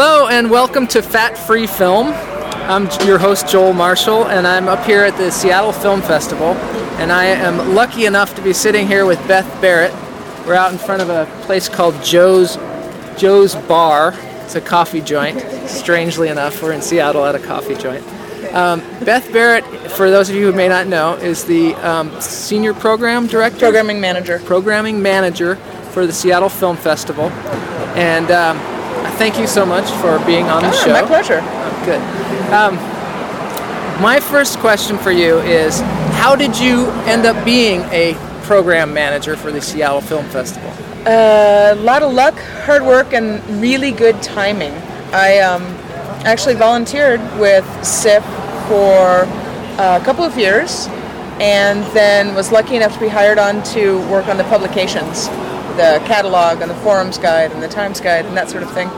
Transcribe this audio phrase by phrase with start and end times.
[0.00, 2.12] Hello and welcome to Fat Free Film.
[2.70, 6.54] I'm your host Joel Marshall and I'm up here at the Seattle Film Festival
[7.00, 9.92] and I am lucky enough to be sitting here with Beth Barrett.
[10.46, 12.58] We're out in front of a place called Joe's
[13.18, 14.14] Joe's Bar.
[14.44, 15.40] It's a coffee joint.
[15.68, 18.06] Strangely enough, we're in Seattle at a coffee joint.
[18.54, 22.72] Um, Beth Barrett, for those of you who may not know, is the um, senior
[22.72, 24.38] program director, Programming manager.
[24.38, 25.56] programming manager
[25.90, 27.30] for the Seattle Film Festival.
[27.96, 28.77] And um,
[29.18, 30.92] thank you so much for being on the Ah, show.
[30.92, 31.40] my pleasure.
[31.84, 32.00] Good.
[32.52, 32.76] Um,
[34.02, 35.80] my first question for you is
[36.22, 38.14] how did you end up being a
[38.44, 40.72] program manager for the Seattle Film Festival?
[41.06, 44.72] A lot of luck, hard work, and really good timing.
[45.12, 45.62] I um,
[46.24, 48.24] actually volunteered with SIFF
[48.68, 49.22] for
[49.78, 50.86] a couple of years
[51.40, 55.28] and then was lucky enough to be hired on to work on the publications,
[55.76, 58.88] the catalog and the forums guide and the times guide and that sort of thing.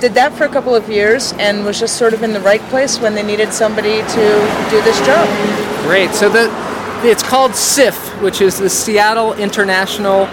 [0.00, 2.60] Did that for a couple of years and was just sort of in the right
[2.62, 4.24] place when they needed somebody to
[4.70, 5.26] do this job.
[5.84, 6.10] Great.
[6.10, 6.50] So the
[7.04, 10.26] it's called SIFF, which is the Seattle International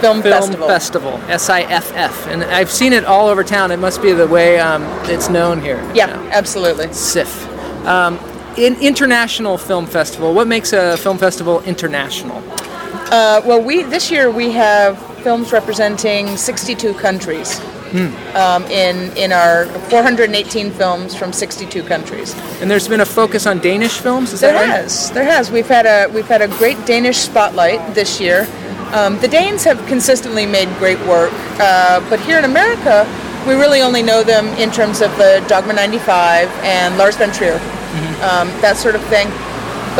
[0.00, 0.66] Film, Film Festival.
[0.68, 3.70] Festival, S-I-F-F, and I've seen it all over town.
[3.70, 5.76] It must be the way um, it's known here.
[5.94, 6.22] Yeah, now.
[6.30, 6.92] absolutely.
[6.92, 7.46] SIFF.
[7.86, 8.18] Um,
[8.56, 12.42] in international film festival, what makes a film festival international?
[13.12, 17.60] Uh, well, we this year we have films representing 62 countries.
[17.90, 22.34] Um, in in our 418 films from 62 countries.
[22.60, 24.32] And there's been a focus on Danish films.
[24.32, 24.82] Is There that right?
[24.82, 25.50] has, there has.
[25.50, 28.46] We've had a we've had a great Danish spotlight this year.
[28.92, 33.06] Um, the Danes have consistently made great work, uh, but here in America,
[33.46, 37.54] we really only know them in terms of the Dogma 95 and Lars von Trier,
[38.22, 39.26] um, that sort of thing.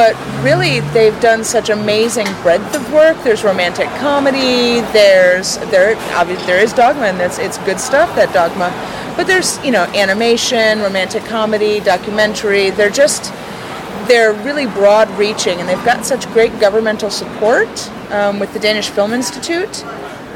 [0.00, 3.22] But really, they've done such amazing breadth of work.
[3.22, 4.80] There's romantic comedy.
[4.94, 8.08] There's there obviously there is Dogma, and that's it's good stuff.
[8.16, 8.72] That Dogma,
[9.14, 12.70] but there's you know animation, romantic comedy, documentary.
[12.70, 13.30] They're just
[14.08, 17.68] they're really broad reaching and they've got such great governmental support
[18.10, 19.84] um, with the Danish Film Institute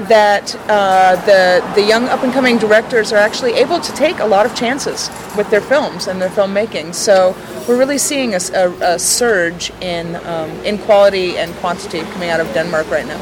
[0.08, 4.24] that uh, the, the young up and coming directors are actually able to take a
[4.26, 6.94] lot of chances with their films and their filmmaking.
[6.94, 7.34] So
[7.66, 12.90] we're really seeing a surge in, um, in quality and quantity coming out of Denmark
[12.90, 13.18] right now.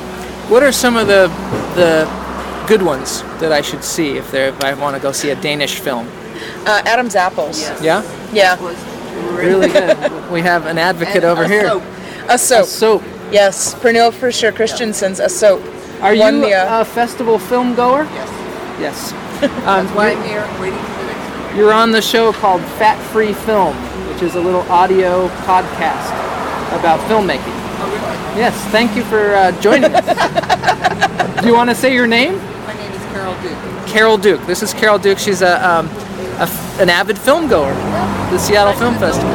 [0.49, 1.29] What are some of the
[1.77, 2.07] the
[2.67, 5.37] good ones that I should see if, there, if I want to go see a
[5.37, 6.07] Danish film?
[6.67, 7.61] Uh, Adam's Apples.
[7.83, 8.57] Yeah, Yeah.
[9.37, 9.97] really good.
[10.33, 11.81] we have an advocate over here.
[12.29, 12.65] A soap.
[12.65, 13.03] A soap.
[13.33, 13.75] Yes.
[13.75, 15.63] Pernille Fischer Christensen's A Soap.
[16.01, 18.05] Are Won you the, uh, a festival film goer?
[18.05, 18.31] Yes.
[18.81, 19.13] Yes.
[19.67, 21.02] Um, Why I'm here, waiting
[21.57, 23.75] you're on the show called Fat Free Film,
[24.13, 26.09] which is a little audio podcast
[26.79, 27.43] about filmmaking.
[27.85, 28.35] Oh.
[28.37, 28.55] Yes.
[28.71, 31.41] Thank you for uh, joining us.
[31.43, 32.37] Do you want to say your name?
[32.37, 33.87] My name is Carol Duke.
[33.89, 34.47] Carol Duke.
[34.47, 35.19] This is Carol Duke.
[35.19, 35.87] She's a, um,
[36.39, 37.75] a f- an avid film goer.
[38.31, 39.31] The Seattle Film Festival.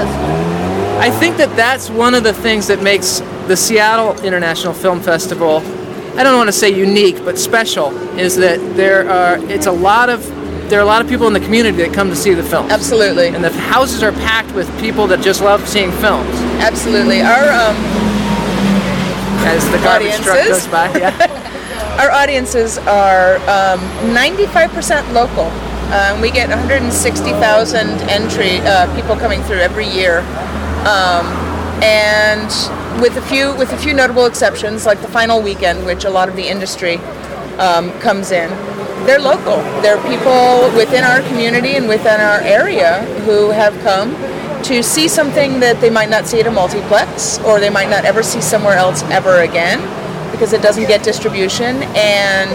[1.00, 5.58] I think that that's one of the things that makes the Seattle International Film Festival.
[6.18, 9.38] I don't want to say unique, but special is that there are.
[9.52, 10.26] It's a lot of.
[10.70, 12.70] There are a lot of people in the community that come to see the film.
[12.70, 13.28] Absolutely.
[13.30, 16.30] And the houses are packed with people that just love seeing films.
[16.60, 17.22] Absolutely.
[17.22, 17.76] Our um,
[19.48, 20.92] As the garbage truck goes by.
[20.98, 21.44] Yeah.
[22.00, 23.80] Our audiences are um,
[24.14, 25.46] 95% local.
[25.92, 30.20] Um, we get 160,000 entry uh, people coming through every year,
[30.86, 31.26] um,
[31.82, 32.52] and
[33.02, 36.28] with a few with a few notable exceptions, like the final weekend, which a lot
[36.28, 36.98] of the industry
[37.58, 38.50] um, comes in.
[39.08, 39.58] They're local.
[39.82, 44.12] They're people within our community and within our area who have come
[44.64, 48.04] to see something that they might not see at a multiplex, or they might not
[48.04, 49.80] ever see somewhere else ever again
[50.32, 52.52] because it doesn't get distribution and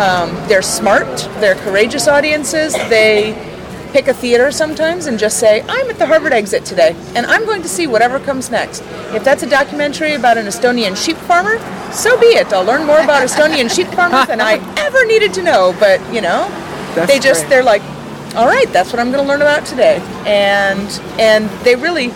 [0.00, 1.06] um, they're smart
[1.40, 3.51] they're courageous audiences they
[3.92, 7.44] pick a theater sometimes and just say i'm at the harvard exit today and i'm
[7.44, 8.80] going to see whatever comes next
[9.14, 11.58] if that's a documentary about an estonian sheep farmer
[11.92, 15.42] so be it i'll learn more about estonian sheep farmers than i ever needed to
[15.42, 16.48] know but you know
[16.94, 17.50] That's they just great.
[17.50, 17.82] they're like
[18.34, 19.96] all right that's what i'm going to learn about today
[20.26, 20.88] and
[21.20, 22.12] and they really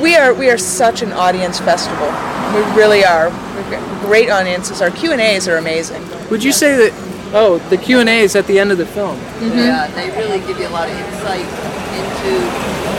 [0.00, 2.06] we are we are such an audience festival.
[2.54, 3.28] We really are.
[3.56, 4.82] We've got great audiences.
[4.82, 6.02] Our Q and A's are amazing.
[6.30, 7.11] Would you say that?
[7.34, 9.16] Oh, the Q and A is at the end of the film.
[9.40, 11.48] Yeah, they really give you a lot of insight
[11.96, 12.32] into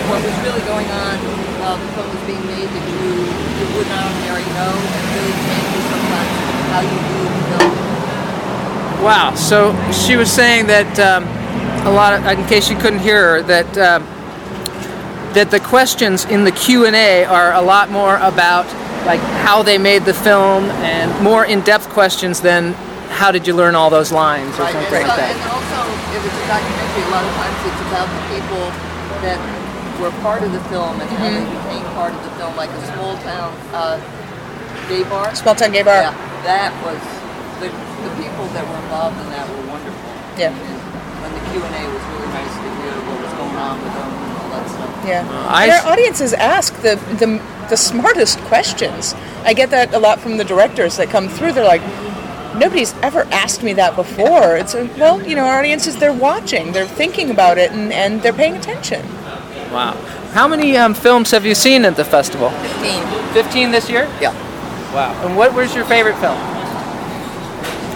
[0.09, 1.17] what was really going on
[1.61, 5.37] while the film was being made that you, you would not already know and really
[5.37, 6.33] changes sometimes
[6.73, 9.05] how you view the film.
[9.05, 9.35] Wow.
[9.35, 11.23] So she was saying that um,
[11.85, 14.03] a lot of, in case you couldn't hear her, that um,
[15.33, 18.65] that the questions in the Q and A are a lot more about
[19.05, 22.75] like how they made the film and more in-depth questions than
[23.13, 25.31] how did you learn all those lines or Right, something and, like so, that.
[25.37, 25.79] and also
[26.13, 28.63] it was a documentary documentary, a lot of times it's about the people
[29.25, 29.39] that
[30.01, 31.45] were part of the film and how Mm-hmm.
[31.45, 33.95] they became part of the film, like a small town uh,
[34.89, 35.33] gay bar.
[35.35, 36.01] Small town gay bar.
[36.09, 36.13] Yeah,
[36.43, 36.99] that was
[37.61, 40.11] the, the people that were involved in that were wonderful.
[40.37, 40.49] Yeah.
[40.51, 40.77] And
[41.23, 43.93] when the Q and A was really nice to hear what was going on with
[43.93, 44.91] them and all that stuff.
[45.07, 45.47] Yeah.
[45.47, 47.39] I our audiences ask the, the
[47.69, 49.13] the smartest questions.
[49.45, 51.53] I get that a lot from the directors that come through.
[51.53, 51.81] They're like,
[52.57, 54.55] nobody's ever asked me that before.
[54.55, 58.21] It's a, well, you know, our audiences they're watching, they're thinking about it, and, and
[58.21, 59.05] they're paying attention.
[59.71, 59.93] Wow.
[60.33, 62.49] How many um, films have you seen at the festival?
[62.49, 63.03] Fifteen.
[63.33, 64.03] 15 this year?
[64.21, 64.33] Yeah.
[64.93, 65.19] Wow.
[65.25, 66.37] And what was your favorite film?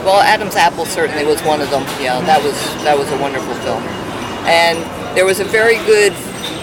[0.03, 1.83] Well, Adam's Apple certainly was one of them.
[2.01, 3.83] Yeah, that was that was a wonderful film.
[4.47, 4.79] And
[5.15, 6.13] there was a very good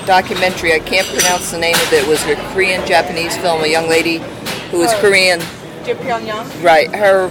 [0.07, 0.73] documentary.
[0.73, 2.05] I can't pronounce the name of it.
[2.05, 3.63] It was a Korean Japanese film.
[3.63, 4.19] A young lady
[4.71, 5.41] who was Korean.
[5.85, 6.65] Dear Pyongyang.
[6.65, 6.93] Right.
[6.95, 7.29] Her.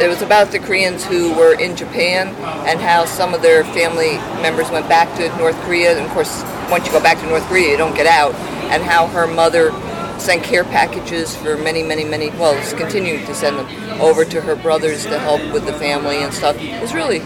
[0.00, 2.28] It was about the Koreans who were in Japan
[2.68, 5.96] and how some of their family members went back to North Korea.
[5.96, 8.34] And of course, once you go back to North Korea, you don't get out.
[8.70, 9.72] And how her mother
[10.20, 12.30] sent care packages for many, many, many.
[12.30, 16.18] Well, is continuing to send them over to her brothers to help with the family
[16.18, 16.56] and stuff.
[16.60, 17.22] It was really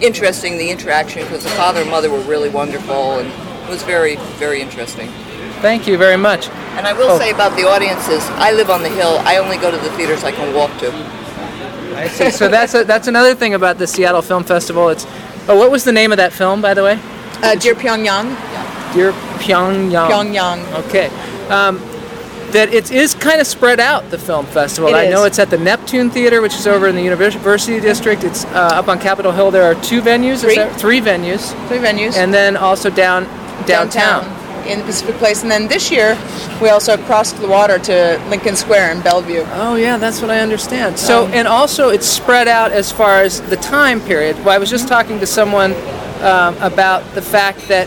[0.00, 4.16] interesting the interaction because the father and mother were really wonderful and it was very,
[4.38, 5.08] very interesting.
[5.60, 6.48] Thank you very much.
[6.76, 7.18] And I will Oh.
[7.18, 9.20] say about the audiences, I live on the hill.
[9.24, 10.90] I only go to the theaters I can walk to.
[12.04, 12.30] I see.
[12.30, 14.88] So that's a, that's another thing about the Seattle Film Festival.
[14.88, 15.06] It's
[15.48, 16.98] oh, what was the name of that film, by the way?
[17.42, 18.34] Uh, Dear Pyongyang.
[18.94, 20.08] Dear Pyongyang.
[20.10, 20.84] Pyongyang.
[20.86, 21.06] Okay.
[21.48, 21.78] Um,
[22.52, 24.90] that it is kind of spread out the film festival.
[24.90, 28.22] It I know it's at the Neptune Theater, which is over in the University District.
[28.22, 29.50] It's uh, up on Capitol Hill.
[29.50, 30.44] There are two venues.
[30.44, 30.68] is Three.
[30.78, 32.16] three venues, Three venues.
[32.16, 33.24] and then also down
[33.66, 34.22] downtown.
[34.66, 36.16] In the Pacific Place, and then this year
[36.60, 39.44] we also crossed the water to Lincoln Square in Bellevue.
[39.52, 40.98] Oh yeah, that's what I understand.
[40.98, 44.36] So Um, and also it's spread out as far as the time period.
[44.44, 45.72] Well, I was just talking to someone
[46.22, 47.86] um, about the fact that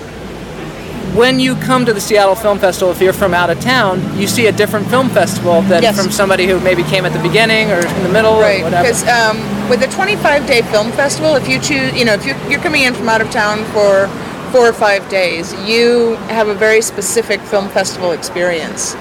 [1.15, 4.27] when you come to the Seattle Film Festival, if you're from out of town, you
[4.27, 5.99] see a different film festival than Yes.
[5.99, 8.83] from somebody who maybe came at the beginning or in the middle Right, or whatever.
[8.83, 9.37] because um,
[9.69, 12.93] with a 25-day film festival, if you choose, you know, if you're, you're coming in
[12.93, 14.05] from out of town for
[14.51, 18.95] four or five days, you have a very specific film festival experience,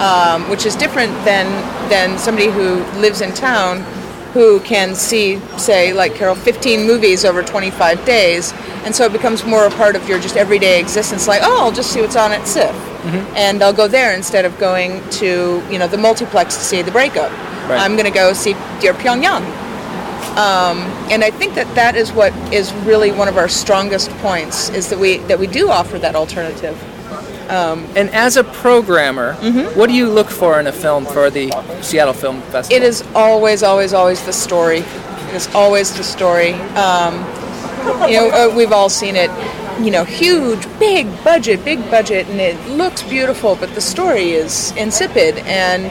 [0.00, 1.46] um, which is different than
[1.88, 3.80] than somebody who lives in town,
[4.32, 8.52] who can see, say, like Carol, 15 movies over 25 days,
[8.84, 11.28] and so it becomes more a part of your just everyday existence.
[11.28, 12.74] Like, oh, I'll just see what's on at SIFF,
[13.36, 16.90] and I'll go there instead of going to, you know, the multiplex to see The
[16.90, 17.30] Breakup.
[17.68, 17.78] Right.
[17.80, 19.44] I'm going to go see Dear Pyongyang.
[20.32, 20.78] Um,
[21.10, 24.88] and I think that that is what is really one of our strongest points is
[24.88, 26.76] that we that we do offer that alternative.
[27.50, 29.78] and as a programmer, Mm-hmm.
[29.78, 31.50] what do you look for in a film for the
[31.82, 32.76] Seattle Film Festival?
[32.76, 34.78] It is always, always, always the story.
[34.78, 36.54] It is always the story.
[36.76, 37.14] Um,
[38.08, 39.30] you know, uh, we've all seen it.
[39.80, 44.72] You know, huge, big budget, big budget, and it looks beautiful, but the story is
[44.76, 45.90] insipid, and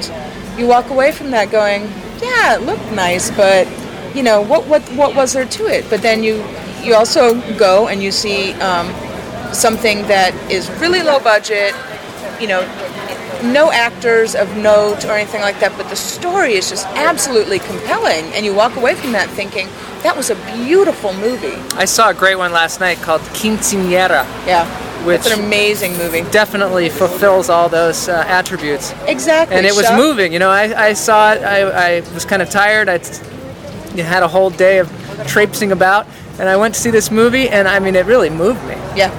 [0.57, 1.81] you walk away from that going,
[2.21, 3.67] "Yeah, it looked nice, but
[4.15, 6.43] you know, what what what was there to it?" But then you
[6.83, 8.87] you also go and you see um,
[9.53, 11.73] something that is really low budget.
[12.39, 12.61] You know,
[13.43, 18.25] no actors of note or anything like that, but the story is just absolutely compelling,
[18.33, 19.67] and you walk away from that thinking
[20.03, 21.55] that was a beautiful movie.
[21.77, 24.25] I saw a great one last night called Quinceañera.
[24.47, 24.65] Yeah,
[25.05, 26.23] Which- it's an amazing movie.
[26.31, 28.94] Definitely fulfills all those uh, attributes.
[29.06, 30.33] Exactly, and it was Shop- moving.
[30.33, 31.44] You know, I, I saw it.
[31.44, 32.89] I, I was kind of tired.
[32.89, 32.97] I
[33.95, 34.90] you had a whole day of
[35.28, 36.07] traipsing about,
[36.40, 38.76] and I went to see this movie, and I mean, it really moved me.
[38.95, 39.12] Yeah,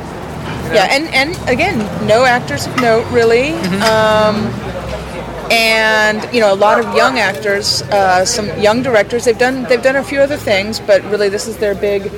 [0.72, 3.50] yeah, and and again, no actors of note really.
[3.82, 4.36] Um,
[5.50, 9.24] and you know, a lot of young actors, uh, some young directors.
[9.24, 12.10] They've done they've done a few other things, but really, this is their big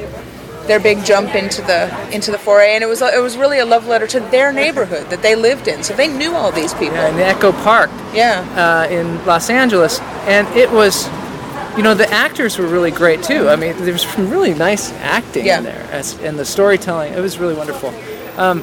[0.67, 2.75] their big jump into the into the foray.
[2.75, 5.67] And it was it was really a love letter to their neighborhood that they lived
[5.69, 6.97] in, so they knew all these people.
[6.97, 8.45] in Echo Park Yeah.
[8.57, 11.09] uh, in Los Angeles, and it was,
[11.77, 13.49] you know, the actors were really great too.
[13.49, 15.59] I mean, there was some really nice acting Yeah.
[15.59, 17.13] in there, as, and the storytelling.
[17.13, 17.93] It was really wonderful.
[18.37, 18.63] Um,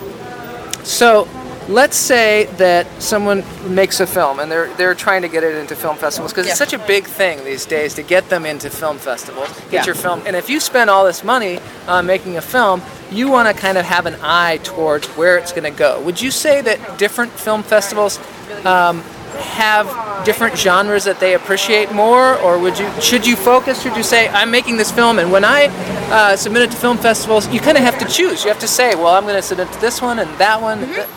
[0.83, 1.27] so,
[1.69, 5.75] let's say that someone makes a film, and they're they're trying to get it into
[5.75, 8.97] film festivals because it's such a big thing these days to get them into film
[8.97, 9.49] festivals.
[9.69, 9.85] Get Yeah.
[9.85, 12.81] your film, and if you spend all this money on making a film.
[13.13, 15.99] You want to kind of have an eye towards where it's going to go.
[15.99, 18.17] Would you say that different film festivals
[18.63, 19.03] um,
[19.39, 19.87] have
[20.25, 23.81] different genres that they appreciate more, or would you should you focus?
[23.81, 25.65] Should you say I'm making this film, and when I
[26.11, 28.43] uh, submit it to film festivals, you kind of have to choose.
[28.43, 30.79] You have to say, well, I'm going to submit to this one and that one.
[30.85, 31.07] Th-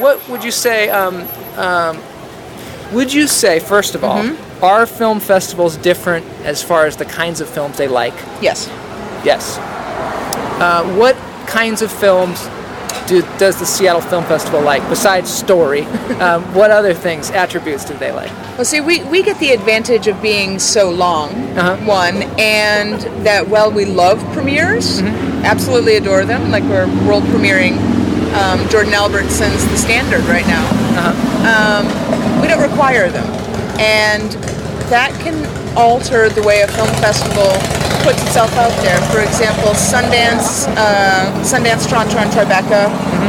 [0.00, 0.88] What would you say?
[0.88, 1.26] Um,
[1.56, 1.98] um,
[2.92, 4.22] would you say first of all,
[4.62, 8.14] are film festivals different as far as the kinds of films they like?
[8.40, 8.68] Yes.
[9.24, 9.58] Yes.
[10.60, 11.16] Uh, what
[11.46, 12.46] kinds of films
[13.06, 15.82] do, does the Seattle Film Festival like besides story?
[16.20, 18.30] um, what other things, attributes do they like?
[18.56, 21.76] Well, see, we, we get the advantage of being so long, Uh-huh.
[21.86, 25.44] one, and that while we love premieres, Mm-hmm.
[25.44, 27.76] absolutely adore them, like we're world premiering
[28.34, 30.64] um, Jordan Albertson's The Standard right now,
[30.98, 31.82] Uh-huh.
[31.86, 33.26] um, we don't require them.
[33.78, 34.30] And
[34.90, 35.34] that can
[35.76, 37.50] alter the way a film festival
[38.04, 39.00] puts itself out there.
[39.10, 43.24] For example, Sundance, uh, Sundance, Toronto, and Tribeca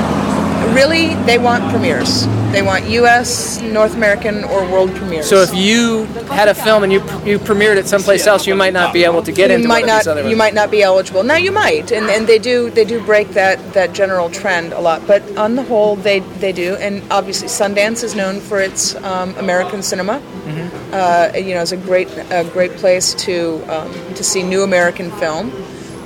[0.75, 2.28] really they want premieres.
[2.52, 5.28] They want U.S., North American, or world premieres.
[5.28, 8.74] So if you had a film and you you premiered it someplace else, you might
[8.74, 10.38] not be able to get you into might one of not you ones.
[10.38, 11.24] might not be eligible.
[11.24, 14.80] Now you might, and, and they do they do break that that general trend a
[14.80, 15.06] lot.
[15.08, 19.36] But on the whole, they they do, and obviously Sundance is known for its um,
[19.38, 20.22] American cinema.
[20.46, 20.94] Mm-hmm.
[20.94, 25.12] Uh, you know, it's a great a great place to um, to see new American
[25.12, 25.52] film.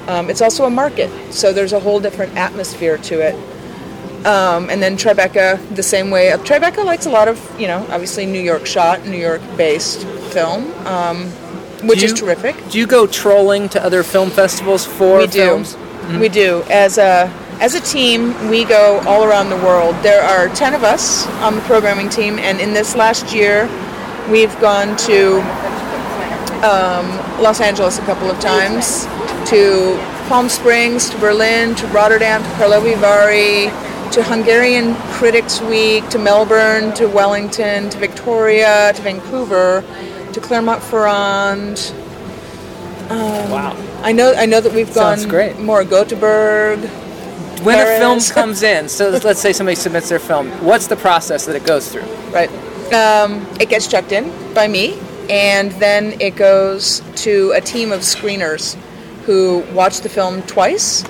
[0.07, 3.35] Um, it's also a market, so there's a whole different atmosphere to it.
[4.25, 6.31] Um, and then Tribeca, the same way.
[6.31, 10.05] Uh, Tribeca likes a lot of, you know, obviously New York shot, New York based
[10.33, 11.27] film, um,
[11.87, 12.55] which Do is terrific.
[12.69, 15.39] Do you go trolling to other film festivals for We do.
[15.39, 15.77] films?
[16.19, 16.63] We do.
[16.69, 17.31] As a
[17.61, 19.95] as a team, we go all around the world.
[20.01, 23.67] There are ten of us on the programming team, and in this last year,
[24.29, 25.39] we've gone to
[26.63, 27.07] um,
[27.41, 29.05] Los Angeles a couple of times,
[29.49, 33.71] to Palm Springs, to Berlin, to Rotterdam, to Karlovy Vary,
[34.11, 39.83] to Hungarian Critics Week, to Melbourne, to Wellington, to Victoria, to Vancouver,
[40.33, 41.93] to Clermont-Ferrand.
[43.09, 43.75] Wow.
[44.03, 44.33] I know.
[44.35, 45.59] I know that we've Sounds gone great.
[45.59, 46.79] more Gothenburg.
[47.63, 51.45] When a film comes in, so let's say somebody submits their film, what's the process
[51.45, 52.03] that it goes through?
[52.31, 52.49] Right.
[52.93, 54.97] Um, it gets checked in by me,
[55.29, 58.75] and then it goes to a team of screeners
[59.25, 61.03] who watch the film twice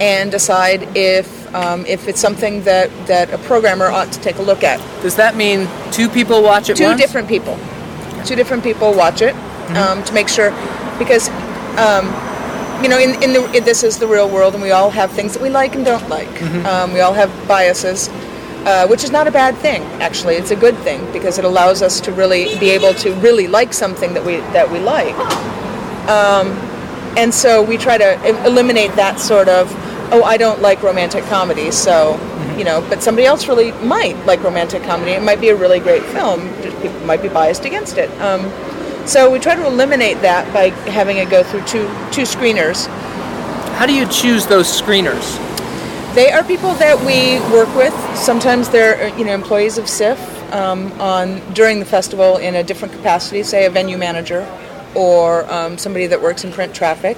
[0.00, 4.42] and decide if um, if it's something that, that a programmer ought to take a
[4.42, 4.78] look at.
[5.02, 7.00] Does that mean two people watch it Two once?
[7.00, 7.58] different people.
[8.24, 9.34] Two different people watch it
[9.76, 10.50] um, to make sure,
[10.98, 11.28] because
[11.78, 12.06] um,
[12.82, 15.10] you know, in, in the in, this is the real world, and we all have
[15.12, 16.42] things that we like and don't like.
[16.66, 18.08] Um, we all have biases,
[18.66, 19.82] uh, which is not a bad thing.
[20.02, 23.46] Actually, it's a good thing because it allows us to really be able to really
[23.46, 25.14] like something that we that we like.
[26.08, 26.48] Um,
[27.16, 29.70] and so we try to eliminate that sort of,
[30.12, 32.18] oh, I don't like romantic comedy, so
[32.56, 35.12] you know, but somebody else really might like romantic comedy.
[35.12, 36.52] It might be a really great film.
[36.62, 38.10] People might be biased against it.
[38.20, 38.50] Um,
[39.06, 42.86] so we try to eliminate that by having it go through two two screeners.
[43.76, 45.47] How do you choose those screeners?
[46.18, 47.94] They are people that we work with.
[48.16, 50.18] Sometimes they're uh, you know employees of SIFF
[50.52, 54.44] um, on during the festival in a different capacity, say a venue manager
[54.96, 57.16] or um, somebody that works in print traffic,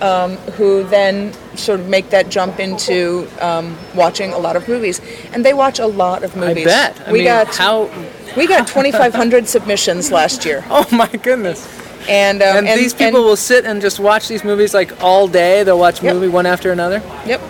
[0.00, 5.02] um, who then sort of make that jump into um, watching a lot of movies,
[5.34, 6.66] and they watch a lot of movies.
[6.66, 7.08] I bet.
[7.08, 7.90] I we mean, got how?
[8.34, 11.68] we got 2,500 submissions last year, Oh my goodness!
[12.08, 15.28] and um, And, these people and- will sit and just watch these movies like all
[15.28, 15.64] day.
[15.64, 16.14] They'll watch Yep.
[16.14, 17.02] movie one after another.
[17.26, 17.42] Yep.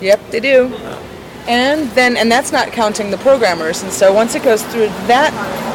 [0.00, 0.66] Yep, they do.
[1.48, 3.82] And then and that's not counting the programmers.
[3.82, 5.32] And so once it goes through that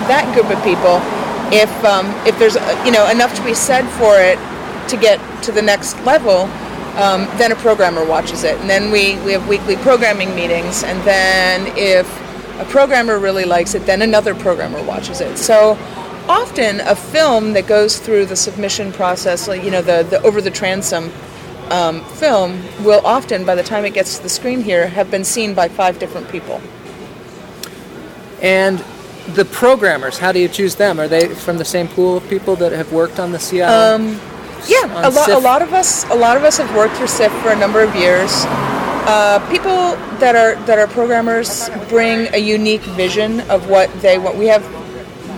[0.08, 1.00] that group of people,
[1.54, 4.38] if um, if there's uh, you know enough to be said for it
[4.90, 6.50] to get to the next level,
[6.98, 8.60] um, then a programmer watches it.
[8.60, 10.84] And then we, we have weekly programming meetings.
[10.84, 12.08] And then if
[12.60, 15.38] a programmer really likes it, then another programmer watches it.
[15.38, 15.78] So
[16.28, 20.42] often a film that goes through the submission process, like you know the, the over
[20.42, 21.12] the transom
[21.72, 25.24] um, film, will often by the time it gets to the screen here have been
[25.24, 26.62] seen by five different people.
[28.42, 28.84] And
[29.34, 31.00] the programmers, how do you choose them?
[31.00, 34.08] Are they from the same pool of people that have worked on the Seattle?
[34.08, 34.20] Um,
[34.68, 35.30] Yeah, a lot.
[35.30, 37.82] A lot of us, a lot of us have worked for SIFF for a number
[37.82, 38.32] of years.
[39.08, 44.38] Uh, people that are that are programmers bring a unique vision of what they want.
[44.38, 44.62] We have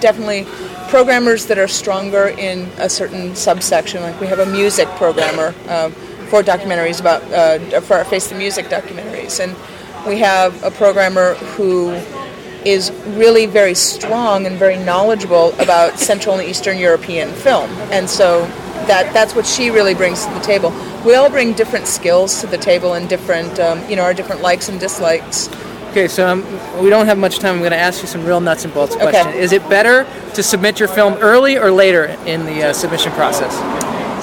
[0.02, 0.46] definitely
[0.90, 4.04] programmers that are stronger in a certain subsection.
[4.04, 5.90] Like we have a music programmer uh,
[6.34, 9.56] for documentaries about uh, for our Face the Music documentaries, and
[10.08, 11.92] we have a programmer who
[12.66, 18.48] is really very strong and very knowledgeable about Central and Eastern European film, and so
[18.88, 20.72] that that's what she really brings to the table.
[21.06, 24.42] We all bring different skills to the table and different, um, you know, our different
[24.42, 25.50] likes and dislikes.
[25.92, 26.42] Okay, so um,
[26.82, 27.54] we don't have much time.
[27.54, 29.12] I'm going to ask you some real nuts and bolts Okay.
[29.12, 29.36] questions.
[29.36, 33.54] Is it better to submit your film early or later in the uh, submission process?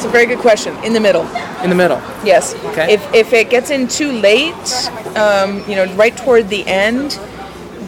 [0.01, 0.75] It's a very good question.
[0.83, 1.27] In the middle,
[1.63, 1.99] In the middle.
[2.25, 2.55] yes.
[2.73, 2.95] Okay.
[2.95, 4.55] If if it gets in too late,
[5.15, 7.21] um, you know, right toward the end,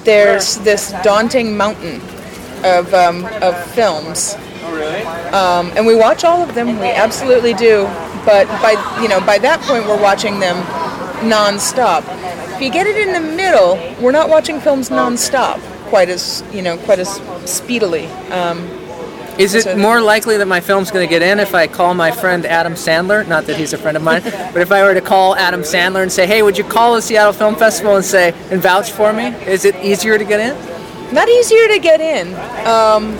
[0.05, 2.03] there's this daunting mountain
[2.65, 4.35] of um, of films.
[4.37, 5.01] Oh, really?
[5.33, 6.79] Um, and we watch all of them.
[6.81, 7.87] We absolutely do.
[8.27, 10.57] but by you know by that point we're watching them
[11.27, 12.05] non-stop.
[12.57, 16.61] If you get it in the middle, we're not watching films non-stop quite as you
[16.61, 17.09] know quite as
[17.47, 18.05] speedily.
[18.31, 18.69] Um,
[19.39, 22.11] Is it more likely that my film's going to get in if I call my
[22.11, 23.27] friend Adam Sandler?
[23.27, 26.03] Not that he's a friend of mine, but if I were to call Adam Sandler
[26.03, 29.13] and say, "Hey, would you call the Seattle Film Festival and say and vouch for
[29.13, 30.73] me?" Is it easier to get in?
[31.13, 32.29] not easier to get in.
[32.67, 33.17] Um,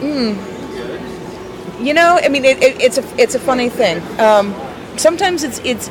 [0.00, 4.02] mm, you know, I mean, it, it, it's a it's a funny thing.
[4.20, 4.54] Um,
[4.96, 5.90] sometimes it's it's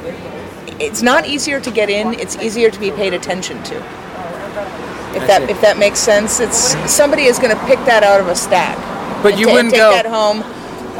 [0.80, 2.14] it's not easier to get in.
[2.14, 4.09] It's easier to be paid attention to.
[5.16, 5.52] If I that see.
[5.52, 6.58] if that makes sense, it's
[6.92, 8.78] somebody is going to pick that out of a stack.
[9.24, 10.44] But you ta- wouldn't take go- that home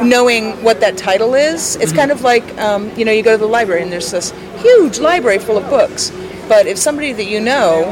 [0.08, 1.60] knowing what that title is.
[1.74, 1.82] Mm-hmm.
[1.82, 4.32] It's kind of like um, you know you go to the library and there's this
[4.58, 6.10] huge library full of books.
[6.48, 7.84] But if somebody that you know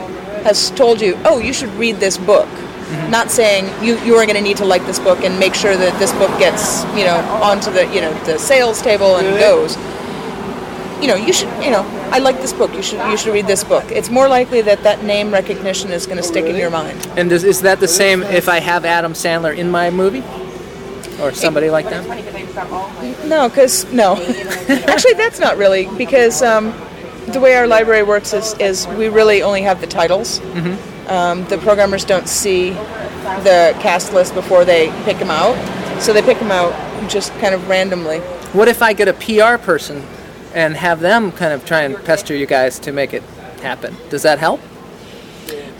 [0.45, 2.49] has told you, oh, you should read this book,
[2.89, 3.11] Mm-hmm.
[3.11, 5.77] not saying you, you are going to need to like this book and make sure
[5.77, 9.77] that this book gets you know onto the you know the sales table and goes.
[11.01, 11.49] You know, you should.
[11.63, 12.73] You know, I like this book.
[12.73, 12.99] You should.
[13.11, 13.85] You should read this book.
[13.91, 17.07] It's more likely that that name recognition is going to stick in your mind.
[17.17, 20.25] And is, is that the same if I have Adam Sandler in my movie,
[21.23, 22.05] or somebody like that?
[23.27, 24.17] No, because no.
[24.69, 26.75] Actually, that's not really because um,
[27.29, 30.41] the way our library works is, is we really only have the titles.
[31.09, 35.57] Um, the programmers don't see the cast list before they pick them out,
[36.03, 36.73] so they pick them out
[37.09, 38.19] just kind of randomly.
[38.53, 40.03] What if I get a PR person
[40.59, 43.23] and have them kind of try and pester you guys to make it
[43.63, 43.95] happen?
[44.11, 44.61] Does that help?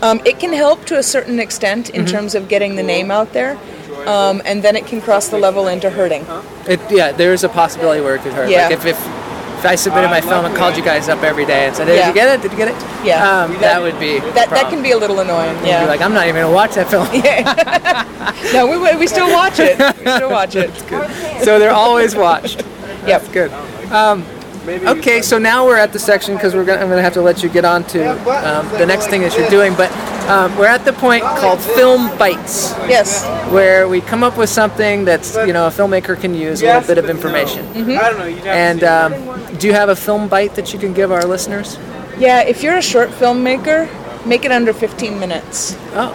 [0.01, 3.33] Um, it can help to a certain extent in terms of getting the name out
[3.33, 3.57] there,
[4.07, 6.25] um, and then it can cross the level into hurting.
[6.65, 8.49] It, yeah, there is a possibility where it could hurt.
[8.49, 8.67] Yeah.
[8.69, 8.97] Like if, if
[9.59, 11.97] if I submitted my film and called you guys up every day and said, "Did
[11.97, 12.07] Yeah.
[12.07, 12.41] you get it?
[12.41, 13.43] Did you get it?" Yeah.
[13.43, 15.57] um, that would be That that can be a little annoying.
[15.57, 15.81] You'd Yeah.
[15.83, 18.33] be like, "I'm not even gonna watch that film." Yeah.
[18.53, 19.77] no, we we still watch it.
[19.77, 20.71] We still watch it.
[21.43, 22.63] so they're always watched.
[23.05, 23.21] Yep.
[23.21, 23.51] That's good.
[24.67, 27.13] Um, okay, so now we're at the section because we're gonna, I'm going to have
[27.13, 29.73] to let you get on to um, the next thing that you're doing.
[29.75, 29.91] But
[30.29, 33.25] um, we're at the point called film bites, Yes.
[33.51, 36.87] where we come up with something that's you know a filmmaker can use, a little
[36.87, 37.65] bit of information.
[37.67, 38.25] I don't know.
[38.25, 41.77] You'd And um, do you have a film bite that you can give our listeners?
[42.17, 43.87] Yeah, if you're a short filmmaker,
[44.25, 45.75] make it under 15 minutes.
[45.93, 46.11] Oh,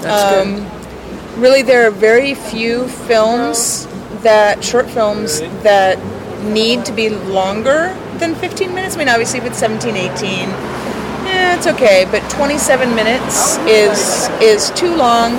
[0.00, 1.38] that's Um, good.
[1.38, 3.86] Really, there are very few films
[4.22, 5.98] that, short films, that
[6.44, 8.94] need to be longer than 15 minutes.
[8.96, 14.70] I mean, obviously, if it's 17, 18, yeah, it's okay, but 27 minutes is, is
[14.70, 15.32] too long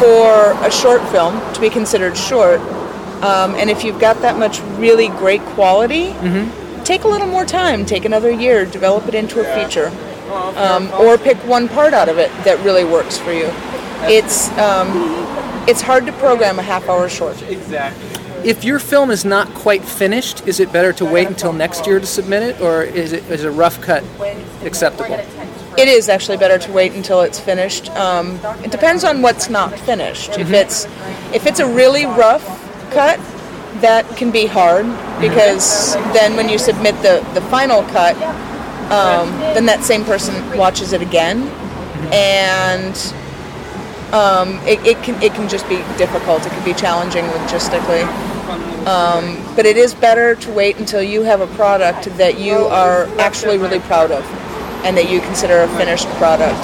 [0.00, 2.60] for a short film to be considered short.
[3.22, 6.12] Um, and if you've got that much really great quality,
[6.84, 9.88] take a little more time, take another year, develop it into a feature,
[10.56, 13.48] um, or pick one part out of it that really works for you.
[14.06, 14.88] It's um,
[15.66, 17.40] it's hard to program a half hour short.
[17.42, 18.23] exactly.
[18.44, 21.98] If your film is not quite finished, is it better to wait until next year
[21.98, 24.04] to submit it, or is it is a rough cut
[24.62, 25.14] acceptable?
[25.78, 27.88] It is actually better to wait until it's finished.
[27.92, 30.38] Um, it depends on what's not finished.
[30.38, 30.84] If it's
[31.34, 32.44] if it's a really rough
[32.92, 33.18] cut,
[33.80, 34.84] that can be hard
[35.22, 38.14] because then when you submit the the final cut,
[38.92, 41.48] um, then that same person watches it again,
[42.12, 42.94] and
[44.12, 46.44] um, it, it can it can just be difficult.
[46.44, 48.33] It can be challenging logistically.
[48.86, 53.06] Um, but it is better to wait until you have a product that you are
[53.18, 54.24] actually really proud of,
[54.84, 56.60] and that you consider a finished product.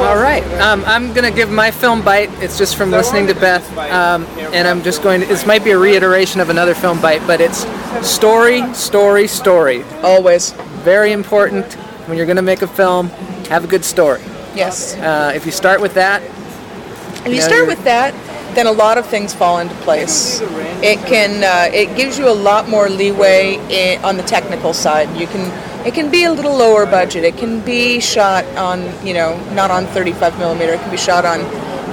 [0.00, 2.30] All right, um, I'm gonna give my film bite.
[2.42, 5.26] It's just from listening to Beth, um, and I'm just going to.
[5.26, 7.66] This might be a reiteration of another film bite, but it's
[8.06, 9.82] story, story, story.
[10.02, 10.52] Always,
[10.84, 11.74] Very important
[12.06, 13.08] when you're gonna make a film.
[13.48, 14.20] Have a good story.
[14.54, 14.94] yes.
[14.96, 18.14] Uh, if you start with that, If you Yeah, start with that,
[18.56, 20.40] then a lot of things fall into place.
[20.82, 25.08] It can uh, it gives you a lot more leeway i on the technical side.
[25.16, 25.44] You can
[25.86, 27.22] it can be a little lower budget.
[27.22, 30.72] It can be shot on you know not on 35 millimeter.
[30.72, 31.40] It can be shot on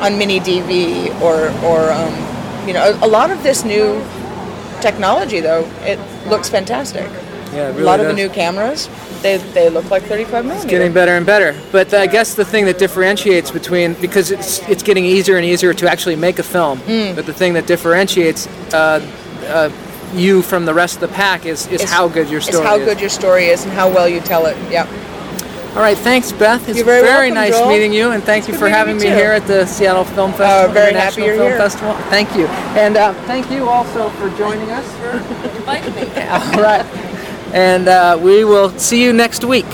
[0.02, 4.02] on mini DV or or um, you know a, a lot of this new
[4.82, 7.10] technology though it looks fantastic.
[7.54, 8.90] yeah, it a lot of the new cameras
[9.24, 10.68] they they look like 35 millimeter.
[10.70, 11.60] getting better and better.
[11.72, 15.74] But I guess the thing that differentiates between because it's it's getting easier and easier
[15.74, 16.80] to actually make a film.
[16.82, 17.16] Mm.
[17.16, 19.00] But the thing that differentiates uh,
[19.48, 19.70] uh,
[20.14, 22.62] you from the rest of the pack is, is Is- how good your story is
[22.62, 22.86] story how is.
[22.86, 24.56] good your story is and how well you tell it.
[24.72, 24.88] Yep.
[25.76, 26.70] All right, thanks, Beth.
[26.70, 27.70] It's You're very welcome, nice Joel.
[27.70, 29.16] meeting you, and thank you for having me too.
[29.16, 30.72] here at the Seattle Film Festival.
[30.72, 31.58] very happy International you're Film here.
[31.58, 31.94] Festival.
[32.12, 32.46] Thank you,
[32.78, 34.86] and uh, thank you also for joining us.
[34.98, 35.18] For
[35.58, 36.02] inviting me.
[36.30, 36.86] All right,
[37.54, 39.68] and uh, we will see you next week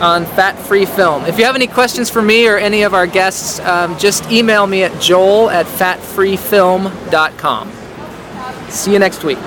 [0.00, 1.24] on Fat Free Film.
[1.26, 4.66] If you have any questions for me or any of our guests, um, just email
[4.66, 7.72] me at joel at fatfreefilm.com.
[8.70, 9.38] See you next week.